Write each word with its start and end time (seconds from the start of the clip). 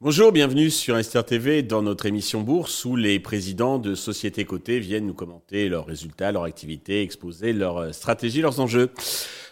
Bonjour, 0.00 0.32
bienvenue 0.32 0.68
sur 0.70 0.98
Esther 0.98 1.24
TV 1.24 1.62
dans 1.62 1.80
notre 1.82 2.06
émission 2.06 2.40
Bourse 2.40 2.84
où 2.84 2.96
les 2.96 3.20
présidents 3.20 3.78
de 3.78 3.94
sociétés 3.94 4.44
cotées 4.44 4.80
viennent 4.80 5.06
nous 5.06 5.14
commenter 5.14 5.68
leurs 5.68 5.86
résultats, 5.86 6.32
leurs 6.32 6.42
activités, 6.42 7.02
exposer 7.02 7.52
leurs 7.52 7.94
stratégies, 7.94 8.42
leurs 8.42 8.60
enjeux. 8.60 8.90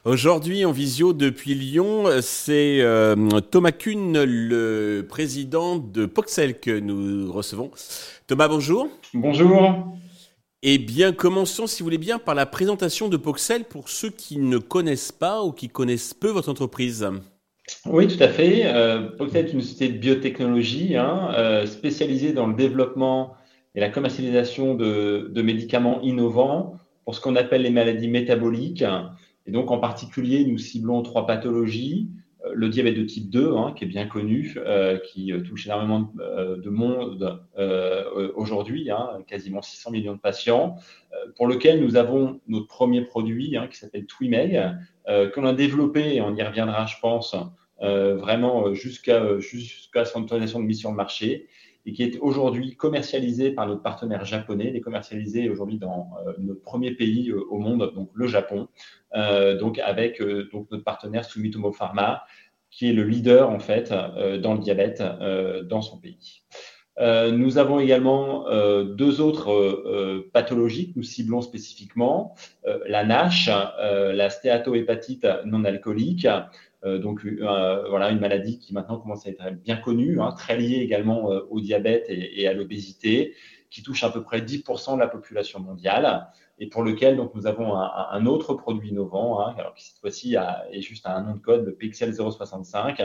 Aujourd'hui 0.05 0.65
en 0.65 0.73
visio 0.73 1.13
depuis 1.13 1.55
Lyon, 1.55 2.07
c'est 2.21 2.81
euh, 2.81 3.41
Thomas 3.41 3.73
Kuhn, 3.73 4.25
le 4.25 5.07
président 5.09 5.79
de 5.79 6.07
Poxel 6.07 6.59
que 6.59 6.79
nous 6.79 7.33
recevons. 7.33 7.71
Thomas, 8.27 8.49
bonjour. 8.49 8.89
Bonjour. 9.15 9.97
Eh 10.65 10.79
bien, 10.79 11.13
commençons, 11.13 11.67
si 11.67 11.83
vous 11.83 11.87
voulez 11.87 11.99
bien, 11.99 12.21
par 12.21 12.37
la 12.37 12.47
présentation 12.47 13.09
de 13.09 13.17
Poxel 13.17 13.65
pour 13.65 13.89
ceux 13.89 14.11
qui 14.11 14.39
ne 14.39 14.59
connaissent 14.59 15.11
pas 15.11 15.43
ou 15.43 15.51
qui 15.51 15.69
connaissent 15.69 16.15
peu 16.15 16.29
votre 16.29 16.49
entreprise. 16.49 17.09
Oui, 17.85 18.07
tout 18.07 18.23
à 18.23 18.29
fait. 18.29 18.63
Euh, 18.67 19.11
est 19.35 19.53
une 19.53 19.61
société 19.61 19.93
de 19.93 19.99
biotechnologie 19.99 20.97
hein, 20.97 21.33
euh, 21.35 21.67
spécialisée 21.67 22.33
dans 22.33 22.47
le 22.47 22.55
développement 22.55 23.35
et 23.75 23.81
la 23.81 23.89
commercialisation 23.89 24.77
de, 24.77 25.43
médicaments 25.43 26.01
innovants 26.03 26.77
pour 27.05 27.17
ce 27.17 27.21
qu'on 27.21 27.35
appelle 27.35 27.63
les 27.63 27.71
maladies 27.71 28.07
métaboliques. 28.07 28.85
Et 29.47 29.51
donc, 29.51 29.73
en 29.73 29.79
particulier, 29.79 30.45
nous 30.45 30.59
ciblons 30.59 31.03
trois 31.03 31.27
pathologies. 31.27 32.09
Euh, 32.45 32.53
le 32.55 32.69
diabète 32.69 32.97
de 32.97 33.05
type 33.05 33.31
2, 33.31 33.55
hein, 33.57 33.73
qui 33.77 33.85
est 33.85 33.89
bien 33.89 34.07
connu, 34.07 34.55
euh, 34.57 34.99
qui 34.99 35.33
touche 35.47 35.67
énormément 35.67 36.13
de 36.17 36.71
monde 36.71 37.43
aujourd'hui, 38.35 38.91
hein, 38.91 39.19
quasiment 39.27 39.63
600 39.63 39.91
millions 39.91 40.15
de 40.15 40.21
patients, 40.21 40.77
pour 41.37 41.47
lequel 41.47 41.83
nous 41.83 41.97
avons 41.97 42.41
notre 42.49 42.67
premier 42.67 43.03
produit 43.03 43.57
qui 43.71 43.77
s'appelle 43.79 44.07
Twimeg, 44.07 44.61
qu'on 45.35 45.45
a 45.45 45.53
développé, 45.53 46.17
et 46.17 46.21
on 46.21 46.35
y 46.35 46.43
reviendra, 46.43 46.87
je 46.87 46.97
pense, 47.01 47.37
euh, 47.83 48.17
vraiment 48.17 48.69
euh, 48.69 48.75
jusqu'à 48.75 49.41
jusqu'à 49.41 50.05
son 50.05 50.23
autorisation 50.23 50.61
de 50.61 50.65
mission 50.65 50.93
de 50.93 50.97
marché 50.97 51.49
et 51.85 51.93
qui 51.93 52.03
est 52.03 52.19
aujourd'hui 52.21 52.77
commercialisé 52.77 53.51
par 53.51 53.67
notre 53.67 53.83
partenaire 53.83 54.25
japonais, 54.25 54.69
il 54.69 54.77
est 54.77 54.81
commercialisé 54.81 55.49
aujourd'hui 55.49 55.79
dans 55.79 56.11
euh, 56.27 56.33
notre 56.39 56.63
premier 56.63 56.93
pays 56.93 57.33
au 57.33 57.59
monde, 57.59 57.93
donc 57.95 58.11
le 58.15 58.27
Japon, 58.27 58.69
donc 59.61 59.79
avec 59.79 60.23
donc 60.23 60.71
notre 60.71 60.85
partenaire 60.85 61.25
Sumitomo 61.27 61.71
Pharma, 61.71 62.25
qui 62.71 62.89
est 62.89 62.95
le 62.95 63.05
leader 63.05 63.51
en 63.51 63.59
fait 63.59 63.91
dans 63.91 64.55
le 64.55 64.61
diabète 64.61 65.03
dans 65.69 65.83
son 65.83 65.99
pays. 65.99 66.43
nous 66.99 67.59
avons 67.59 67.79
également 67.79 68.47
deux 68.85 69.21
autres 69.21 70.25
pathologies 70.33 70.93
que 70.93 70.99
nous 70.99 71.03
ciblons 71.03 71.43
spécifiquement, 71.43 72.35
la 72.87 73.05
NASH, 73.05 73.51
la 73.51 74.31
stéatohépatite 74.31 75.27
non 75.45 75.65
alcoolique, 75.65 76.27
euh, 76.27 76.41
donc 76.85 77.25
euh, 77.25 77.89
voilà 77.89 78.11
une 78.11 78.19
maladie 78.19 78.59
qui 78.59 78.75
maintenant 78.75 78.99
commence 78.99 79.27
à 79.27 79.31
être 79.31 79.51
bien 79.63 79.77
connue, 79.77 80.21
hein, 80.21 80.33
très 80.33 80.57
liée 80.57 80.79
également 80.79 81.31
euh, 81.31 81.41
au 81.51 81.61
diabète 81.61 82.07
et, 82.09 82.47
à 82.49 82.53
l'obésité, 82.53 83.35
qui 83.71 83.83
touche 83.83 84.03
à 84.05 84.11
peu 84.11 84.23
près 84.23 84.41
10% 84.41 84.95
de 84.97 85.01
la 85.01 85.07
population 85.07 85.61
mondiale 85.61 86.29
et 86.59 86.69
pour 86.69 86.83
lequel 86.83 87.17
donc 87.17 87.35
nous 87.35 87.47
avons 87.47 87.75
un, 87.75 88.27
autre 88.27 88.55
produit 88.55 88.91
innovant, 88.91 89.41
hein, 89.41 89.55
alors 89.59 89.75
qui 89.75 89.85
cette 89.85 89.99
fois-ci 89.99 90.37
est 90.71 90.83
juste 90.83 91.07
un 91.07 91.23
nom 91.23 91.35
de 91.35 91.41
code, 91.41 91.65
le 91.65 91.73
Pixel 91.73 92.15
065, 92.15 93.03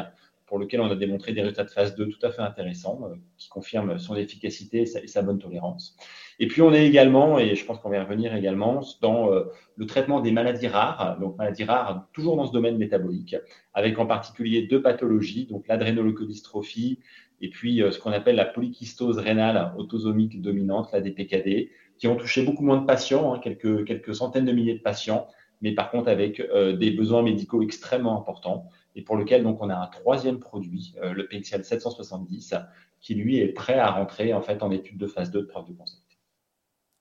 pour 0.47 0.57
lequel 0.57 0.81
on 0.81 0.89
a 0.89 0.95
démontré 0.95 1.33
des 1.33 1.41
résultats 1.41 1.65
de 1.65 1.69
phase 1.69 1.95
2 1.95 2.07
tout 2.07 2.25
à 2.25 2.31
fait 2.31 2.41
intéressants, 2.41 3.01
qui 3.37 3.49
confirment 3.49 3.99
son 3.99 4.15
efficacité 4.15 4.81
et 4.81 5.07
sa 5.07 5.21
bonne 5.21 5.39
tolérance. 5.39 5.95
Et 6.39 6.47
puis 6.47 6.61
on 6.61 6.73
est 6.73 6.85
également, 6.85 7.37
et 7.37 7.55
je 7.55 7.65
pense 7.65 7.79
qu'on 7.79 7.89
va 7.89 7.97
y 7.97 7.99
revenir 7.99 8.35
également, 8.35 8.81
dans 9.01 9.31
euh, 9.31 9.43
le 9.75 9.85
traitement 9.85 10.21
des 10.21 10.31
maladies 10.31 10.67
rares, 10.67 11.19
donc 11.19 11.37
maladies 11.37 11.63
rares 11.63 12.07
toujours 12.13 12.37
dans 12.37 12.45
ce 12.45 12.53
domaine 12.53 12.77
métabolique, 12.77 13.35
avec 13.73 13.97
en 13.99 14.05
particulier 14.05 14.63
deux 14.63 14.81
pathologies, 14.81 15.47
donc 15.47 15.67
l'adrénoleucodystrophie 15.67 16.99
et 17.41 17.49
puis 17.49 17.81
euh, 17.81 17.91
ce 17.91 17.99
qu'on 17.99 18.11
appelle 18.11 18.35
la 18.35 18.45
polykystose 18.45 19.17
rénale 19.17 19.73
autosomique 19.77 20.41
dominante, 20.41 20.91
la 20.91 21.01
DPKD, 21.01 21.71
qui 21.97 22.07
ont 22.07 22.15
touché 22.15 22.43
beaucoup 22.43 22.63
moins 22.63 22.77
de 22.77 22.85
patients, 22.85 23.33
hein, 23.33 23.39
quelques, 23.39 23.85
quelques 23.85 24.15
centaines 24.15 24.45
de 24.45 24.51
milliers 24.51 24.75
de 24.75 24.81
patients, 24.81 25.27
mais 25.61 25.73
par 25.73 25.89
contre 25.89 26.09
avec 26.09 26.39
euh, 26.39 26.75
des 26.75 26.91
besoins 26.91 27.23
médicaux 27.23 27.61
extrêmement 27.63 28.19
importants 28.19 28.69
et 28.97 29.03
pour 29.03 29.15
lequel 29.15 29.43
donc 29.43 29.61
on 29.61 29.69
a 29.69 29.75
un 29.75 29.87
troisième 29.87 30.39
produit, 30.39 30.95
le 31.01 31.27
PXL 31.27 31.63
770, 31.63 32.55
qui 32.99 33.15
lui 33.15 33.39
est 33.39 33.53
prêt 33.53 33.79
à 33.79 33.91
rentrer 33.91 34.33
en 34.33 34.41
fait 34.41 34.63
en 34.63 34.71
étude 34.71 34.97
de 34.97 35.07
phase 35.07 35.31
2 35.31 35.41
de 35.41 35.45
preuve 35.45 35.67
de 35.67 35.73
concept. 35.73 36.07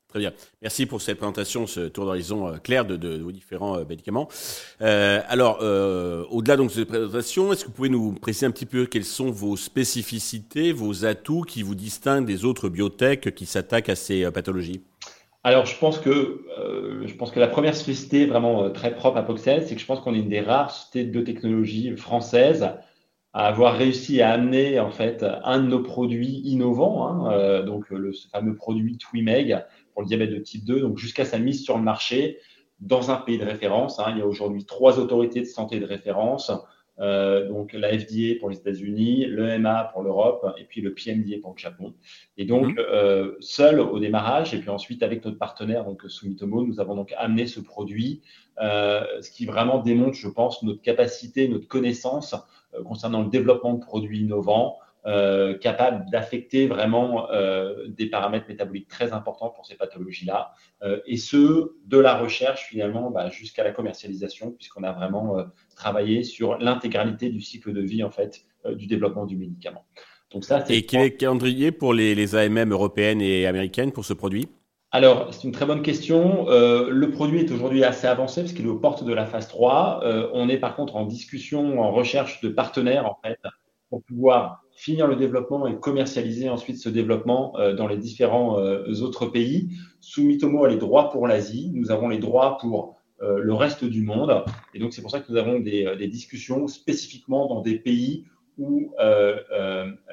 Très 0.09 0.21
bien. 0.21 0.33
Merci 0.63 0.87
pour 0.87 1.03
cette 1.03 1.19
présentation, 1.19 1.67
ce 1.67 1.89
tour 1.89 2.05
d'horizon 2.05 2.49
euh, 2.49 2.57
clair 2.59 2.85
de, 2.85 3.19
vos 3.19 3.33
différents 3.33 3.77
euh, 3.77 3.85
médicaments. 3.85 4.29
Euh, 4.81 5.21
alors, 5.27 5.59
au-delà 6.31 6.57
donc 6.57 6.69
de 6.69 6.75
cette 6.75 6.89
présentation, 6.89 7.53
est-ce 7.53 7.65
que 7.65 7.67
vous 7.69 7.75
pouvez 7.75 7.89
nous 7.89 8.13
préciser 8.13 8.47
un 8.47 8.53
petit 8.53 8.67
peu 8.67 8.87
quelles 8.87 9.05
sont 9.05 9.31
vos 9.31 9.57
spécificités, 9.57 10.73
vos 10.73 11.05
atouts 11.05 11.43
qui 11.43 11.63
vous 11.63 11.75
distinguent 11.75 12.25
des 12.25 12.45
autres 12.45 12.69
biotech 12.69 13.35
qui 13.35 13.47
s'attaquent 13.47 13.89
à 13.89 13.97
ces 13.97 14.31
pathologies? 14.31 14.81
Alors, 15.47 15.65
je 15.65 15.79
pense 15.79 16.01
que 16.01 16.45
je 17.05 17.15
pense 17.15 17.31
que 17.31 17.39
la 17.39 17.47
première 17.47 17.77
spécificité 17.77 18.27
vraiment 18.27 18.69
très 18.71 18.93
propre 18.93 19.17
à 19.17 19.23
Poxel, 19.23 19.65
c'est 19.65 19.77
que 19.77 19.81
je 19.81 19.87
pense 19.87 20.01
qu'on 20.01 20.13
est 20.13 20.19
une 20.19 20.29
des 20.29 20.41
rares 20.41 20.73
sociétés 20.73 21.05
de 21.05 21.13
biotechnologie 21.13 21.97
françaises 21.97 22.69
à 23.33 23.47
avoir 23.47 23.77
réussi 23.77 24.21
à 24.21 24.33
amener 24.33 24.81
en 24.81 24.91
fait 24.91 25.25
un 25.45 25.61
de 25.61 25.69
nos 25.69 25.85
produits 25.85 26.41
innovants, 26.43 27.29
hein, 27.29 27.63
donc 27.63 27.91
le 27.91 28.11
fameux 28.33 28.57
produit 28.57 28.99
Twimeg, 28.99 29.65
pour 29.93 30.03
le 30.03 30.09
diabète 30.09 30.31
de 30.31 30.39
type 30.39 30.65
2, 30.65 30.81
donc 30.81 30.99
jusqu'à 30.99 31.25
sa 31.25 31.39
mise 31.39 31.63
sur 31.63 31.77
le 31.77 31.85
marché 31.85 32.39
dans 32.81 33.13
un 33.13 33.17
pays 33.17 33.39
de 33.39 33.45
référence. 33.45 34.01
Hein. 34.01 34.07
Il 34.11 34.19
y 34.19 34.23
a 34.23 34.27
aujourd'hui 34.27 34.65
trois 34.65 34.99
autorités 34.99 35.43
de 35.43 35.47
santé 35.47 35.79
de 35.79 35.87
référence, 35.87 36.51
euh, 36.99 37.47
donc 37.49 37.73
la 37.73 37.97
FDA 37.99 38.39
pour 38.41 38.49
les 38.49 38.57
États-Unis, 38.57 39.27
l'EMA 39.27 39.91
pour 39.93 40.03
l'Europe 40.03 40.55
et 40.59 40.65
puis 40.65 40.81
le 40.81 40.95
PMDA 40.95 41.37
pour 41.43 41.53
le 41.53 41.59
Japon. 41.59 41.95
Et 42.39 42.45
donc, 42.45 42.67
mhm. 42.67 42.77
euh, 42.79 43.35
seul 43.41 43.81
au 43.81 43.99
démarrage, 43.99 44.55
et 44.55 44.59
puis 44.59 44.71
ensuite 44.71 45.03
avec 45.03 45.25
notre 45.25 45.39
partenaire, 45.39 45.85
donc 45.85 46.03
Sumitomo, 46.09 46.65
nous 46.65 46.81
avons 46.81 46.95
donc 46.95 47.13
amené 47.19 47.47
ce 47.47 47.61
produit, 47.61 48.23
euh, 48.61 49.05
ce 49.21 49.31
qui 49.31 49.45
vraiment 49.45 49.79
démontre, 49.81 50.17
je 50.17 50.29
pense, 50.29 50.63
notre 50.63 50.81
capacité, 50.81 51.49
notre 51.49 51.69
connaissance 51.69 52.35
concernant 52.85 53.23
le 53.23 53.31
développement 53.31 53.75
de 53.75 53.85
produits 53.85 54.21
innovants, 54.21 54.79
euh, 55.07 55.57
capable 55.57 56.11
d'affecter 56.11 56.67
vraiment 56.67 57.31
euh, 57.31 57.87
des 57.87 58.07
paramètres 58.07 58.47
métaboliques 58.49 58.89
très 58.89 59.13
importants 59.13 59.51
pour 59.51 59.65
ces 59.65 59.77
pathologies-là, 59.77 60.51
euh, 60.83 60.99
et 61.07 61.17
ce, 61.17 61.77
de 61.85 61.99
la 61.99 62.17
recherche 62.17 62.65
finalement 62.65 63.13
bah, 63.13 63.29
jusqu'à 63.29 63.63
la 63.63 63.71
commercialisation, 63.71 64.51
puisqu'on 64.51 64.83
a 64.83 64.91
vraiment 64.91 65.37
travaillé 65.77 66.25
sur 66.25 66.59
l'intégralité 66.59 67.29
du 67.29 67.41
cycle 67.41 67.73
de 67.73 67.83
vie 67.83 68.03
en 68.03 68.11
fait 68.11 68.47
du 68.69 68.89
développement 68.89 69.27
du 69.27 69.37
médicament. 69.37 69.85
Donc 70.33 70.45
ça, 70.45 70.65
et 70.69 70.83
quel 70.83 71.03
est 71.03 71.11
le 71.11 71.11
calendrier 71.11 71.71
pour 71.71 71.95
les, 71.95 72.17
les 72.17 72.35
AMM 72.35 72.73
européennes 72.73 73.21
et 73.21 73.47
américaines 73.47 73.93
pour 73.93 74.05
ce 74.05 74.13
produit? 74.13 74.49
Alors, 74.91 75.33
c'est 75.33 75.45
une 75.45 75.53
très 75.53 75.67
bonne 75.67 75.83
question. 75.83 76.47
le 76.49 77.11
produit 77.13 77.41
est 77.41 77.53
aujourd'hui 77.53 77.85
assez 77.85 78.09
avancé 78.09 78.41
parce 78.41 78.53
qu'il 78.53 78.65
est 78.65 78.69
aux 78.69 78.81
portes 78.81 79.05
de 79.05 79.13
la 79.13 79.27
phase 79.27 79.47
3. 79.47 80.01
on 80.33 80.49
est 80.49 80.59
par 80.59 80.75
contre 80.75 80.97
en 80.97 81.05
discussion, 81.05 81.81
en 81.81 81.93
recherche 81.93 82.41
de 82.41 82.49
partenaires 82.49 83.07
en 83.07 83.21
fait, 83.23 83.39
pour 83.89 84.03
pouvoir 84.03 84.66
finir 84.77 85.07
le 85.07 85.17
développement 85.17 85.67
et 85.67 85.81
commercialiser 85.81 86.51
ensuite 86.51 86.79
ce 86.79 86.91
développement 86.91 87.59
euh, 87.59 87.75
dans 87.75 87.89
les 87.89 87.97
différents 87.97 88.61
euh, 88.61 89.01
autres 89.01 89.27
pays. 89.27 89.71
Sumitomo 90.01 90.65
a 90.65 90.69
les 90.69 90.77
droits 90.77 91.11
pour 91.11 91.27
l'Asie, 91.27 91.73
nous 91.75 91.91
avons 91.91 92.09
les 92.09 92.19
droits 92.19 92.59
pour 92.59 92.97
euh, 93.23 93.39
le 93.39 93.55
reste 93.55 93.85
du 93.85 94.03
monde. 94.03 94.45
Et 94.75 94.79
donc, 94.79 94.93
c'est 94.93 95.01
pour 95.01 95.11
ça 95.11 95.21
que 95.21 95.33
nous 95.33 95.39
avons 95.39 95.59
des, 95.59 96.09
discussions 96.09 96.69
spécifiquement 96.69 97.49
dans 97.49 97.63
des 97.63 97.79
pays 97.79 98.27
où 98.59 98.93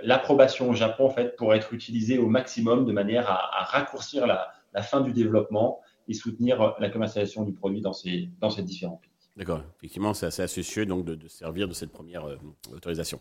l'approbation 0.01 0.69
au 0.69 0.74
Japon 0.74 1.06
en 1.06 1.09
fait, 1.09 1.35
pourrait 1.38 1.57
être 1.57 1.74
utilisée 1.74 2.18
au 2.18 2.28
maximum 2.28 2.85
de 2.85 2.91
manière 2.91 3.30
à, 3.30 3.63
raccourcir 3.66 4.28
la, 4.28 4.81
fin 4.81 5.01
du 5.01 5.13
développement 5.13 5.80
et 6.09 6.13
soutenir 6.13 6.75
la 6.80 6.89
commercialisation 6.89 7.44
du 7.44 7.54
produit 7.54 7.81
dans 7.81 7.94
ces 7.94 8.63
différents 8.63 8.98
pays. 8.98 9.12
D'accord, 9.35 9.63
effectivement, 9.77 10.13
c'est 10.13 10.27
assez 10.27 10.44
astucieux 10.44 10.85
donc 10.85 11.06
de, 11.06 11.27
servir 11.27 11.68
de 11.68 11.74
cette 11.74 11.91
première 11.91 12.25
euh, 12.25 12.35
autorisation. 12.71 13.19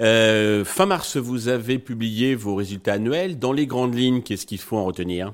Euh, 0.00 0.64
fin 0.64 0.84
mars, 0.84 1.16
vous 1.16 1.46
avez 1.46 1.78
publié 1.78 2.34
vos 2.34 2.56
résultats 2.56 2.94
annuels. 2.94 3.38
Dans 3.38 3.52
les 3.52 3.66
grandes 3.66 3.94
lignes, 3.94 4.22
qu'est-ce 4.22 4.46
qu'il 4.46 4.58
faut 4.58 4.76
en 4.76 4.84
retenir? 4.84 5.32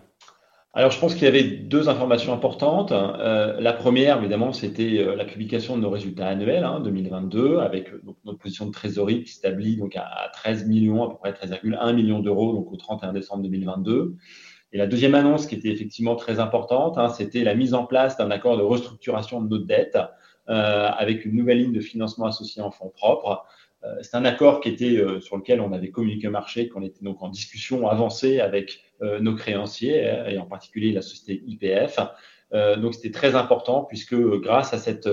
Alors, 0.74 0.90
je 0.90 1.00
pense 1.00 1.14
qu'il 1.14 1.24
y 1.24 1.26
avait 1.26 1.42
deux 1.42 1.88
informations 1.88 2.34
importantes. 2.34 2.92
Euh, 2.92 3.58
la 3.60 3.72
première, 3.72 4.18
évidemment, 4.18 4.52
c'était 4.52 5.02
la 5.16 5.24
publication 5.24 5.76
de 5.76 5.82
nos 5.82 5.90
résultats 5.90 6.28
annuels 6.28 6.64
hein, 6.64 6.80
2022, 6.80 7.58
avec 7.58 7.90
notre 8.24 8.38
position 8.38 8.66
de 8.66 8.72
trésorerie 8.72 9.24
qui 9.24 9.32
s'établit 9.32 9.78
donc 9.78 9.96
à, 9.96 10.30
13 10.34 10.66
millions, 10.66 11.02
à 11.02 11.08
peu 11.08 11.16
près 11.16 11.32
13,1 11.32 11.94
millions 11.94 12.20
d'euros, 12.20 12.52
donc 12.52 12.70
au 12.70 12.76
31 12.76 13.14
décembre 13.14 13.42
2022. 13.42 14.16
Et 14.72 14.78
la 14.78 14.86
deuxième 14.86 15.14
annonce 15.14 15.46
qui 15.46 15.54
était 15.54 15.68
effectivement 15.70 16.16
très 16.16 16.38
importante, 16.38 16.96
hein, 16.98 17.08
c'était 17.08 17.42
la 17.42 17.54
mise 17.54 17.74
en 17.74 17.84
place 17.84 18.16
d'un 18.16 18.30
accord 18.30 18.56
de 18.56 18.62
restructuration 18.62 19.40
de 19.40 19.48
notre 19.48 19.66
dette 19.66 19.98
euh, 20.48 20.88
avec 20.88 21.24
une 21.24 21.34
nouvelle 21.36 21.58
ligne 21.58 21.72
de 21.72 21.80
financement 21.80 22.26
associée 22.26 22.62
en 22.62 22.70
fonds 22.70 22.88
propres. 22.88 23.44
c'est 24.02 24.14
un 24.14 24.24
accord 24.24 24.60
qui 24.60 24.68
était 24.68 25.02
sur 25.20 25.36
lequel 25.36 25.60
on 25.60 25.72
avait 25.72 25.90
communiqué 25.90 26.28
au 26.28 26.30
marché, 26.30 26.68
qu'on 26.68 26.82
était 26.82 27.02
donc 27.02 27.22
en 27.22 27.28
discussion 27.28 27.88
avancée 27.88 28.38
avec 28.40 28.82
nos 29.00 29.34
créanciers 29.34 30.04
et 30.28 30.38
en 30.38 30.46
particulier 30.46 30.92
la 30.92 31.00
société 31.00 31.42
IPF. 31.46 31.98
donc 32.52 32.94
c'était 32.94 33.10
très 33.10 33.34
important 33.36 33.84
puisque 33.84 34.14
grâce 34.14 34.74
à 34.74 34.78
cet 34.78 35.08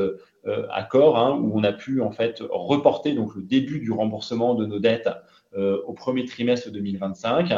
accord 0.72 1.18
hein, 1.18 1.38
où 1.42 1.58
on 1.58 1.64
a 1.64 1.74
pu 1.74 2.02
en 2.02 2.12
fait 2.12 2.42
reporter 2.50 3.14
donc 3.14 3.36
le 3.36 3.42
début 3.42 3.80
du 3.80 3.92
remboursement 3.92 4.56
de 4.56 4.66
nos 4.66 4.80
dettes 4.80 5.10
au 5.56 5.94
premier 5.94 6.26
trimestre 6.26 6.72
2025, 6.72 7.54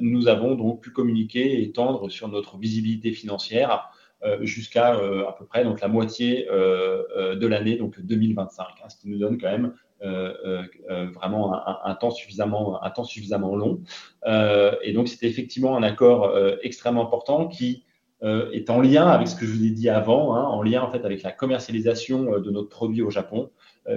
nous 0.00 0.28
avons 0.28 0.54
donc 0.54 0.82
pu 0.82 0.90
communiquer 0.90 1.60
et 1.60 1.62
étendre 1.62 2.10
sur 2.10 2.28
notre 2.28 2.58
visibilité 2.58 3.12
financière 3.12 3.90
euh, 4.24 4.38
jusqu'à 4.44 4.96
euh, 4.96 5.28
à 5.28 5.32
peu 5.32 5.44
près 5.44 5.62
donc 5.62 5.80
la 5.80 5.86
moitié 5.86 6.48
euh, 6.50 7.36
de 7.36 7.46
l'année 7.46 7.76
donc 7.76 8.00
2025, 8.00 8.64
hein, 8.64 8.88
ce 8.88 8.96
qui 8.96 9.08
nous 9.08 9.18
donne 9.18 9.38
quand 9.40 9.48
même 9.48 9.72
vraiment 10.00 11.54
un, 11.84 11.94
temps 11.96 12.10
suffisamment, 12.12 12.82
un 12.84 12.90
temps 12.90 13.04
suffisamment 13.04 13.56
long. 13.56 13.80
et 14.24 14.92
donc, 14.92 15.08
c'était 15.08 15.26
effectivement 15.26 15.76
un 15.76 15.82
accord 15.82 16.38
extrêmement 16.62 17.04
important 17.04 17.48
qui 17.48 17.84
est 18.22 18.68
en 18.70 18.80
lien 18.80 19.06
avec 19.06 19.28
ce 19.28 19.36
que 19.36 19.46
je 19.46 19.52
vous 19.52 19.64
ai 19.64 19.70
dit 19.70 19.88
avant, 19.88 20.34
hein, 20.34 20.42
en 20.42 20.62
lien 20.62 20.82
en 20.82 20.90
fait 20.90 21.04
avec 21.04 21.22
la 21.22 21.30
commercialisation 21.30 22.38
de 22.40 22.50
notre 22.50 22.68
produit 22.68 23.02
au 23.02 23.10
Japon, 23.10 23.50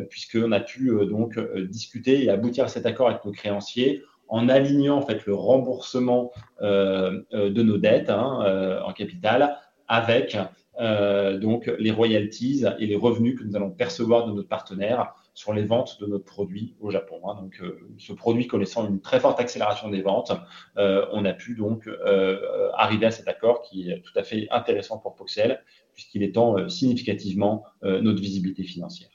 puisqu'on 0.10 0.52
a 0.52 0.60
pu 0.60 0.92
donc 1.10 1.40
discuter 1.70 2.24
et 2.24 2.30
aboutir 2.30 2.66
à 2.66 2.68
cet 2.68 2.86
accord 2.86 3.10
avec 3.10 3.26
nos 3.26 3.32
créanciers 3.32 4.04
en 4.28 4.48
alignant 4.48 4.98
en 4.98 5.02
fait 5.02 5.26
le 5.26 5.34
remboursement 5.34 6.32
de 6.62 7.64
nos 7.64 7.78
dettes 7.78 8.12
hein, 8.12 8.82
en 8.86 8.94
capital 8.94 9.58
avec 9.88 10.38
euh, 10.80 11.38
donc 11.38 11.70
les 11.80 11.92
royalties 11.92 12.64
et 12.80 12.88
les 12.88 12.96
revenus 12.96 13.38
que 13.38 13.44
nous 13.44 13.56
allons 13.56 13.72
percevoir 13.72 14.26
de 14.26 14.32
notre 14.32 14.48
partenaire 14.48 15.14
sur 15.34 15.54
les 15.54 15.64
ventes 15.64 15.98
de 16.02 16.08
notre 16.08 16.26
produit 16.26 16.76
au 16.80 16.92
Japon. 16.92 17.22
Hein. 17.26 17.36
Donc, 17.42 17.60
euh, 17.62 17.80
ce 17.98 18.14
produit 18.14 18.48
connaissant 18.48 18.88
une 18.88 19.02
très 19.02 19.20
forte 19.20 19.40
accélération 19.40 19.90
des 19.90 20.02
ventes, 20.02 20.32
euh, 20.78 21.06
on 21.12 21.26
a 21.26 21.34
pu 21.34 21.56
donc 21.56 21.88
arriver 22.76 23.06
à 23.06 23.12
cet 23.12 23.28
accord 23.28 23.62
qui 23.62 23.90
est 23.90 24.02
tout 24.02 24.18
à 24.18 24.24
fait 24.24 24.48
intéressant 24.52 24.98
pour 24.98 25.16
Poxel 25.16 25.64
puisqu'il 25.94 26.24
étend 26.24 26.70
significativement 26.70 27.64
notre 27.82 28.22
visibilité 28.22 28.64
financière. 28.64 29.10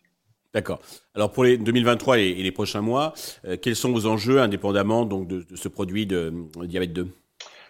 D'accord. 0.53 0.79
Alors 1.15 1.33
pour 1.33 1.45
les 1.45 1.57
2023 1.59 2.19
et, 2.19 2.35
les 2.35 2.53
prochains 2.53 2.83
mois, 2.83 3.15
quels 3.63 3.77
sont 3.77 3.93
vos 3.93 4.07
enjeux 4.07 4.41
indépendamment 4.41 5.05
donc 5.05 5.27
de, 5.27 5.45
ce 5.55 5.69
produit 5.69 6.07
de 6.07 6.33
diabète 6.67 6.93
2 6.93 7.09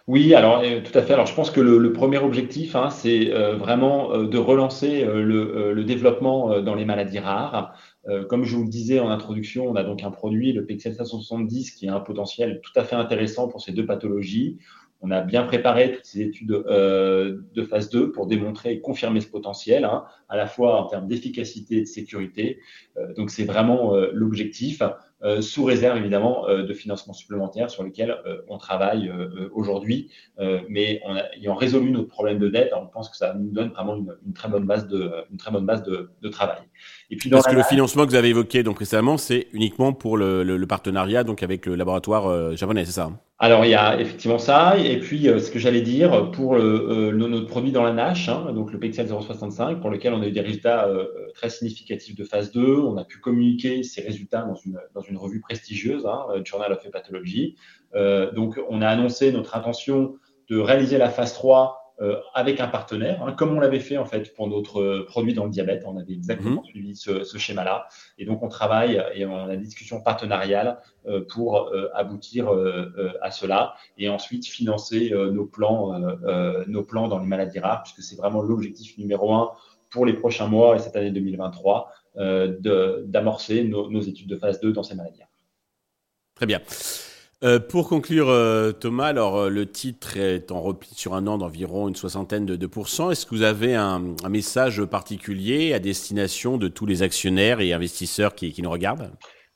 oui, 0.09 0.35
alors 0.35 0.61
euh, 0.61 0.81
tout 0.83 0.97
à 0.97 1.03
fait. 1.03 1.15
Alors 1.15 1.27
je 1.27 1.35
pense 1.35 1.51
que 1.51 1.61
le, 1.61 1.93
premier 1.93 2.19
objectif, 2.19 2.77
hein, 2.77 2.91
c'est 2.91 3.33
euh, 3.33 3.57
vraiment 3.57 4.13
euh, 4.13 4.27
de 4.29 4.39
relancer 4.39 5.05
le, 5.05 5.83
développement 5.85 6.61
dans 6.61 6.75
les 6.75 6.85
maladies 6.85 7.19
rares. 7.19 7.75
Comme 8.29 8.45
je 8.45 8.57
vous 8.57 8.63
le 8.63 8.69
disais 8.69 9.01
en 9.01 9.11
introduction, 9.11 9.67
on 9.67 9.75
a 9.75 9.83
donc 9.83 10.03
un 10.03 10.11
produit, 10.11 10.53
le 10.53 10.65
Pixel 10.65 10.95
570, 10.95 11.73
qui 11.73 11.89
a 11.89 11.95
un 11.95 12.01
potentiel 12.01 12.61
tout 12.63 12.73
à 12.77 12.85
fait 12.85 12.97
intéressant 12.97 13.49
pour 13.49 13.61
ces 13.61 13.73
deux 13.73 13.87
pathologies. 13.87 14.59
On 15.03 15.11
a 15.11 15.21
bien 15.21 15.43
préparé 15.43 15.93
toutes 15.93 16.07
ces 16.07 16.23
études 16.23 16.49
de 16.49 17.63
phase 17.69 17.91
2 17.91 18.13
pour 18.13 18.27
démontrer 18.27 18.73
et 18.73 18.81
confirmer 18.81 19.21
ce 19.21 19.29
potentiel, 19.29 19.85
hein, 19.85 20.05
à 20.29 20.37
la 20.37 20.47
fois 20.47 20.81
en 20.81 20.87
termes 20.87 21.07
d'efficacité 21.07 21.79
et 21.79 21.81
de 21.83 21.87
sécurité. 21.87 22.61
donc 23.17 23.31
c'est 23.31 23.45
vraiment 23.45 23.95
l'objectif. 24.13 24.83
Euh, 25.23 25.41
sous 25.41 25.65
réserve 25.65 25.97
évidemment 25.97 26.47
euh, 26.47 26.65
de 26.65 26.75
financements 26.75 27.15
supplémentaires 27.15 27.71
sur 27.71 27.83
lesquels 27.83 28.19
euh, 28.27 28.43
on 28.49 28.59
travaille 28.59 29.11
aujourd'hui. 29.53 30.11
mais 30.69 31.01
en 31.05 31.17
ayant 31.17 31.55
résolu 31.55 31.91
notre 31.91 32.09
problème 32.09 32.39
de 32.39 32.49
dette, 32.49 32.73
on 32.77 32.87
pense 32.87 33.09
que 33.09 33.17
ça 33.17 33.35
nous 33.35 33.51
donne 33.51 33.71
vraiment 33.71 33.97
une, 33.97 34.33
très 34.35 34.49
bonne 34.49 34.67
base 34.67 34.87
de, 34.87 35.11
une 35.31 35.39
très 35.39 35.51
bonne 35.51 35.65
base 35.65 35.83
de, 35.83 36.29
travail. 36.29 36.59
Et 37.11 37.17
puis 37.17 37.31
Parce 37.31 37.47
que 37.47 37.55
le 37.55 37.63
financement 37.63 38.05
que 38.05 38.11
vous 38.11 38.17
avez 38.17 38.29
évoqué 38.29 38.63
donc 38.63 38.77
précédemment, 38.77 39.17
c'est 39.17 39.47
uniquement 39.53 39.93
pour 39.93 40.17
le, 40.17 40.65
partenariat 40.67 41.25
donc 41.25 41.43
avec 41.43 41.67
le 41.67 41.77
laboratoire 41.77 42.57
japonais, 42.57 42.85
c'est 42.85 42.93
ça 42.93 43.05
hein? 43.05 43.19
Alors, 43.39 43.67
il 43.67 43.71
y 43.71 43.75
a 43.75 44.01
effectivement 44.01 44.39
ça. 44.39 44.79
Et 44.79 44.99
puis, 44.99 45.25
ce 45.25 45.51
que 45.51 45.59
j'allais 45.59 45.83
dire, 45.83 46.31
pour 46.31 46.57
le, 46.57 47.13
notre 47.13 47.47
produit 47.47 47.71
dans 47.71 47.83
la 47.83 47.93
NASH, 47.93 48.31
hein, 48.31 48.51
donc 48.55 48.73
le 48.73 48.79
Pixel 48.79 49.07
065, 49.09 49.79
pour 49.79 49.91
lequel 49.91 50.15
on 50.15 50.23
a 50.23 50.27
eu 50.27 50.33
des 50.33 50.41
résultats 50.41 50.89
très 51.37 51.51
significatifs 51.51 52.17
de 52.17 52.25
phase 52.25 52.51
2, 52.53 52.79
on 52.81 52.97
a 52.97 53.05
pu 53.05 53.19
communiquer 53.19 53.83
ces 53.83 54.01
résultats 54.01 54.43
dans 54.43 54.55
une, 54.55 54.81
dans 54.95 55.03
une 55.03 55.17
revue 55.17 55.41
prestigieuse, 55.41 56.07
hein, 56.07 56.27
euh, 56.31 56.45
Journal 56.45 56.73
of 56.73 56.85
Hepatology. 56.85 57.57
Euh, 57.95 58.33
donc, 58.33 58.59
on 58.69 58.83
a 58.83 58.89
annoncé 58.89 59.31
notre 59.33 59.57
intention 59.57 60.17
de 60.49 60.59
réaliser 60.59 60.99
la 60.99 61.11
phase 61.11 61.35
3 61.35 61.86
euh, 62.01 62.21
avec 62.35 62.61
un 62.61 62.69
partenaire, 62.69 63.23
hein, 63.23 63.33
comme 63.33 63.57
on 63.57 63.61
l'avait 63.61 63.81
fait 63.81 63.97
en 63.97 64.05
fait 64.05 64.35
pour 64.35 64.49
notre 64.49 65.05
produit 65.09 65.35
dans 65.35 65.45
le 65.45 65.51
diabète. 65.51 65.85
On 65.87 65.97
avait 65.97 66.13
exactement 66.13 66.63
mhm. 66.63 66.65
suivi 66.65 66.97
ce, 66.97 67.39
schéma-là. 67.39 67.87
Et 68.19 68.25
donc, 68.25 68.43
on 68.43 68.49
travaille 68.49 69.03
et 69.15 69.25
on 69.27 69.37
a 69.37 69.57
des 69.57 69.63
discussions 69.63 70.01
partenariales 70.01 70.79
pour 71.29 71.71
aboutir 71.95 72.51
à 73.23 73.31
cela 73.31 73.75
et 73.97 74.09
ensuite 74.09 74.47
financer 74.47 75.13
nos, 75.33 75.47
plans, 75.47 75.99
nos 76.67 76.83
plans 76.83 77.09
dans 77.09 77.19
les 77.19 77.27
maladies 77.27 77.61
rares, 77.61 77.83
puisque 77.83 78.03
c'est 78.03 78.17
vraiment 78.17 78.43
l'objectif 78.43 78.99
numéro 78.99 79.33
un 79.33 79.53
pour 79.91 80.05
les 80.07 80.15
prochains 80.15 80.47
mois 80.47 80.77
et 80.77 80.79
cette 80.79 80.97
année 80.97 81.11
2023 81.11 81.91
euh, 82.19 83.03
d'amorcer 83.05 83.65
nos, 83.65 84.01
études 84.01 84.29
de 84.29 84.37
phase 84.37 84.61
2 84.61 84.73
dans 84.73 84.83
ces 84.83 84.95
maladies. 84.95 85.23
Très 86.35 86.47
bien. 86.47 86.61
Euh, 87.45 87.61
pour 87.61 87.89
conclure, 87.89 88.31
euh, 88.31 88.73
Thomas, 88.73 89.07
alors 89.07 89.51
le 89.51 89.67
titre 89.67 90.17
est 90.17 90.51
en 90.51 90.63
repli 90.63 90.95
sur 90.95 91.15
un 91.15 91.27
an 91.27 91.37
d'environ 91.37 91.87
une 91.87 91.95
soixantaine 91.95 92.47
de, 92.47 92.67
pourcents. 92.67 93.11
Est-ce 93.11 93.27
que 93.27 93.35
vous 93.35 93.43
avez 93.43 93.75
un, 93.75 94.15
message 94.31 94.83
particulier 94.85 95.75
à 95.75 95.79
destination 95.79 96.57
de 96.57 96.69
tous 96.69 96.87
les 96.87 97.03
actionnaires 97.03 97.61
et 97.61 97.75
investisseurs 97.75 98.35
qui, 98.35 98.55
nous 98.63 98.71
regardent? 98.71 99.11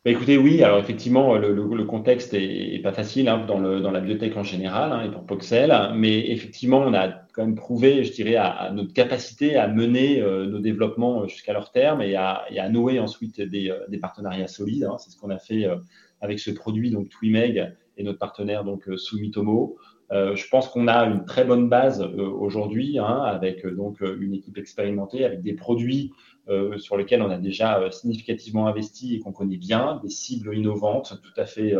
Bah, 0.04 0.10
écoutez, 0.10 0.36
oui, 0.36 0.62
alors 0.62 0.78
effectivement, 0.78 1.36
le, 1.36 1.84
contexte 1.84 2.34
est, 2.34 2.82
pas 2.82 2.92
facile 2.92 3.28
hein, 3.28 3.46
dans, 3.46 3.58
la 3.58 4.00
biotech 4.00 4.36
en 4.36 4.42
général 4.42 4.92
hein, 4.92 5.04
et 5.04 5.10
pour 5.10 5.24
Poxel, 5.24 5.74
mais 5.94 6.30
effectivement, 6.30 6.80
on 6.80 6.92
a 6.92 7.08
quand 7.32 7.44
même 7.44 7.54
prouvé, 7.54 8.04
je 8.04 8.12
dirais, 8.12 8.36
notre 8.72 8.92
capacité 8.92 9.56
à 9.56 9.68
mener 9.68 10.20
euh, 10.20 10.46
nos 10.46 10.58
développements 10.58 11.26
jusqu'à 11.26 11.52
leur 11.52 11.70
terme 11.70 12.02
et 12.02 12.14
à, 12.16 12.68
nouer 12.70 12.98
ensuite 12.98 13.40
des, 13.40 13.70
euh, 13.70 13.98
partenariats 14.00 14.48
solides. 14.48 14.84
Hein. 14.84 14.96
C'est 14.98 15.10
ce 15.10 15.16
qu'on 15.16 15.30
a 15.30 15.38
fait 15.38 15.64
euh, 15.64 15.76
avec 16.20 16.38
ce 16.38 16.50
produit, 16.50 16.90
donc 16.90 17.08
Twimeg, 17.08 17.74
et 17.96 18.02
notre 18.02 18.18
partenaire, 18.18 18.64
donc 18.64 18.88
Sumitomo. 18.96 19.76
je 20.10 20.48
pense 20.48 20.68
qu'on 20.68 20.88
a 20.88 21.04
une 21.04 21.24
très 21.24 21.44
bonne 21.44 21.68
base 21.68 22.02
aujourd'hui, 22.02 22.98
avec 22.98 23.66
donc 23.66 24.00
une 24.00 24.32
équipe 24.32 24.56
expérimentée, 24.56 25.24
avec 25.24 25.42
des 25.42 25.52
produits 25.52 26.12
euh, 26.50 26.78
sur 26.78 26.96
lesquels 26.96 27.22
on 27.22 27.30
a 27.30 27.38
déjà 27.38 27.78
euh, 27.78 27.90
significativement 27.92 28.66
investi 28.66 29.14
et 29.14 29.20
qu'on 29.20 29.30
connaît 29.30 29.56
bien, 29.56 30.00
des 30.02 30.08
cibles 30.08 30.56
innovantes 30.56 31.20
tout 31.22 31.40
à 31.40 31.44
fait, 31.44 31.76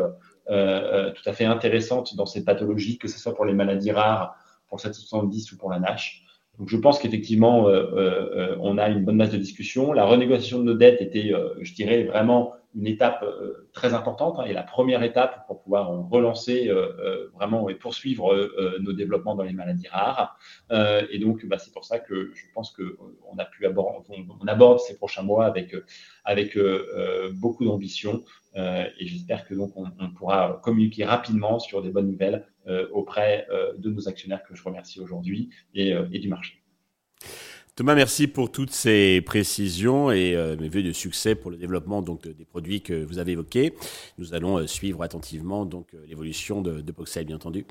euh, 0.48 1.10
tout 1.10 1.28
à 1.28 1.32
fait 1.32 1.44
intéressantes 1.44 2.14
dans 2.14 2.26
ces 2.26 2.44
pathologies, 2.44 2.96
que 2.96 3.08
ce 3.08 3.18
soit 3.18 3.34
pour 3.34 3.46
les 3.46 3.52
maladies 3.52 3.90
rares, 3.90 4.36
pour 4.68 4.76
le 4.76 4.82
770 4.82 5.52
ou 5.52 5.56
pour 5.56 5.70
la 5.70 5.80
NASH. 5.80 6.24
Donc 6.58 6.68
je 6.68 6.76
pense 6.76 7.00
qu'effectivement, 7.00 7.64
on 8.60 8.76
a 8.76 8.88
une 8.90 9.04
bonne 9.04 9.16
masse 9.16 9.30
de 9.30 9.38
discussion. 9.38 9.92
La 9.92 10.04
renégociation 10.04 10.58
de 10.58 10.64
nos 10.64 10.74
dettes 10.74 11.00
était, 11.00 11.32
je 11.60 11.74
dirais, 11.74 12.04
vraiment 12.04 12.52
une 12.74 12.86
étape 12.86 13.22
euh, 13.22 13.68
très 13.72 13.94
importante 13.94 14.38
hein, 14.38 14.44
et 14.44 14.52
la 14.52 14.62
première 14.62 15.02
étape 15.02 15.46
pour 15.46 15.60
pouvoir 15.62 15.88
relancer 16.08 16.68
euh, 16.68 16.92
euh, 17.00 17.30
vraiment 17.34 17.68
et 17.68 17.74
poursuivre 17.74 18.50
nos 18.80 18.92
développements 18.92 19.34
dans 19.34 19.42
les 19.42 19.52
maladies 19.52 19.88
rares. 19.88 20.38
et 21.10 21.18
donc, 21.18 21.44
bah, 21.46 21.58
c'est 21.58 21.72
pour 21.72 21.84
ça 21.84 21.98
que 21.98 22.32
je 22.34 22.44
pense 22.54 22.72
qu'on 22.72 23.14
on, 23.30 24.46
aborde 24.46 24.80
ces 24.80 24.96
prochains 24.96 25.22
mois 25.22 25.46
avec, 25.46 25.74
avec 26.24 26.58
beaucoup 27.32 27.64
d'ambition 27.64 28.24
et 28.56 29.06
j'espère 29.06 29.46
que 29.46 29.54
donc 29.54 29.72
on, 29.76 30.10
pourra 30.10 30.60
communiquer 30.62 31.04
rapidement 31.04 31.58
sur 31.58 31.82
des 31.82 31.90
bonnes 31.90 32.10
nouvelles 32.10 32.46
auprès 32.92 33.46
de 33.78 33.90
nos 33.90 34.08
actionnaires 34.08 34.42
que 34.42 34.54
je 34.54 34.62
remercie 34.62 35.00
aujourd'hui 35.00 35.50
et 35.74 36.18
du 36.18 36.28
marché. 36.28 36.62
Thomas, 37.76 37.94
merci 37.94 38.26
pour 38.26 38.50
toutes 38.50 38.72
ces 38.72 39.20
précisions 39.22 40.10
et 40.10 40.34
euh, 40.34 40.56
mes 40.58 40.68
vœux 40.68 40.82
de 40.82 40.92
succès 40.92 41.34
pour 41.34 41.50
le 41.50 41.56
développement 41.56 42.02
donc, 42.02 42.26
des 42.28 42.44
produits 42.44 42.82
que 42.82 43.04
vous 43.04 43.18
avez 43.18 43.32
évoqués. 43.32 43.74
Nous 44.18 44.34
allons 44.34 44.58
euh, 44.58 44.66
suivre 44.66 45.02
attentivement 45.02 45.64
donc 45.64 45.86
euh, 45.94 46.04
l'évolution 46.06 46.60
de, 46.60 46.80
de 46.80 47.24
bien 47.24 47.36
entendu. 47.36 47.64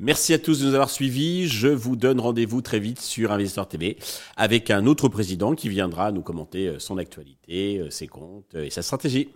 Merci 0.00 0.32
à 0.32 0.38
tous 0.38 0.60
de 0.60 0.66
nous 0.66 0.74
avoir 0.74 0.90
suivis. 0.90 1.46
Je 1.48 1.68
vous 1.68 1.96
donne 1.96 2.20
rendez-vous 2.20 2.62
très 2.62 2.78
vite 2.78 3.00
sur 3.00 3.32
Investor 3.32 3.68
TV 3.68 3.98
avec 4.36 4.70
un 4.70 4.86
autre 4.86 5.08
président 5.08 5.54
qui 5.54 5.68
viendra 5.68 6.12
nous 6.12 6.22
commenter 6.22 6.76
son 6.78 6.98
actualité, 6.98 7.82
ses 7.90 8.06
comptes 8.06 8.54
et 8.54 8.70
sa 8.70 8.82
stratégie. 8.82 9.28